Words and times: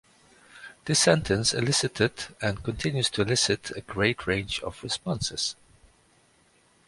This 0.85 0.97
sentence 0.97 1.53
elicited 1.53 2.13
and 2.41 2.63
continues 2.63 3.07
to 3.11 3.21
elicit 3.21 3.69
a 3.77 3.81
great 3.81 4.25
range 4.25 4.59
of 4.61 4.81
responses. 4.81 5.55